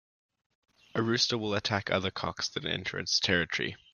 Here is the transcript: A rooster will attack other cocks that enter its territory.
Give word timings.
A 0.95 1.01
rooster 1.03 1.37
will 1.37 1.53
attack 1.53 1.91
other 1.91 2.09
cocks 2.09 2.49
that 2.49 2.65
enter 2.65 2.97
its 2.97 3.19
territory. 3.19 3.75